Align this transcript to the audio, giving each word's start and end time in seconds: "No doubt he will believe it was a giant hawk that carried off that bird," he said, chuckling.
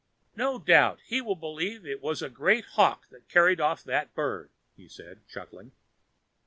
"No 0.35 0.57
doubt 0.57 0.99
he 1.05 1.21
will 1.21 1.35
believe 1.35 1.85
it 1.85 2.01
was 2.01 2.23
a 2.23 2.29
giant 2.31 2.65
hawk 2.73 3.07
that 3.11 3.29
carried 3.29 3.61
off 3.61 3.83
that 3.83 4.15
bird," 4.15 4.49
he 4.75 4.87
said, 4.87 5.19
chuckling. 5.27 5.73